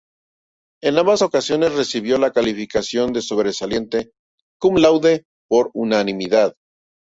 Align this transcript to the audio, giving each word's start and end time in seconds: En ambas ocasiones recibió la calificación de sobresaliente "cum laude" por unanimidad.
En 0.81 0.97
ambas 0.97 1.21
ocasiones 1.21 1.73
recibió 1.75 2.17
la 2.17 2.31
calificación 2.31 3.13
de 3.13 3.21
sobresaliente 3.21 4.13
"cum 4.57 4.77
laude" 4.77 5.25
por 5.47 5.69
unanimidad. 5.75 6.55